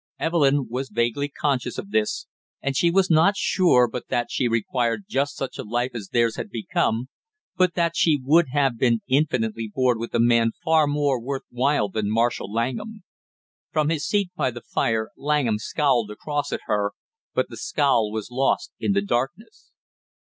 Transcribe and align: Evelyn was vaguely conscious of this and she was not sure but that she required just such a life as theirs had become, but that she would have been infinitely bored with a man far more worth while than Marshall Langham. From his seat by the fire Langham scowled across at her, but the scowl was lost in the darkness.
Evelyn 0.17 0.65
was 0.67 0.89
vaguely 0.89 1.29
conscious 1.29 1.77
of 1.77 1.91
this 1.91 2.25
and 2.59 2.75
she 2.75 2.89
was 2.89 3.11
not 3.11 3.37
sure 3.37 3.87
but 3.87 4.07
that 4.07 4.31
she 4.31 4.47
required 4.47 5.05
just 5.07 5.35
such 5.35 5.59
a 5.59 5.63
life 5.63 5.91
as 5.93 6.07
theirs 6.11 6.37
had 6.37 6.49
become, 6.49 7.07
but 7.55 7.75
that 7.75 7.95
she 7.95 8.19
would 8.23 8.47
have 8.51 8.79
been 8.79 9.01
infinitely 9.07 9.69
bored 9.71 9.99
with 9.99 10.15
a 10.15 10.19
man 10.19 10.53
far 10.65 10.87
more 10.87 11.21
worth 11.21 11.43
while 11.51 11.87
than 11.87 12.09
Marshall 12.09 12.51
Langham. 12.51 13.03
From 13.71 13.89
his 13.89 14.03
seat 14.03 14.31
by 14.35 14.49
the 14.49 14.61
fire 14.63 15.11
Langham 15.15 15.59
scowled 15.59 16.09
across 16.09 16.51
at 16.51 16.61
her, 16.65 16.93
but 17.35 17.49
the 17.49 17.55
scowl 17.57 18.11
was 18.11 18.31
lost 18.31 18.71
in 18.79 18.93
the 18.93 19.03
darkness. 19.03 19.69